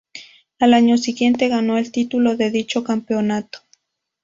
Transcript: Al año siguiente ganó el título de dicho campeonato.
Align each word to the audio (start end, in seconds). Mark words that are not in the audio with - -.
Al 0.57 0.73
año 0.73 0.97
siguiente 0.97 1.47
ganó 1.47 1.77
el 1.77 1.91
título 1.91 2.35
de 2.35 2.49
dicho 2.49 2.83
campeonato. 2.83 3.59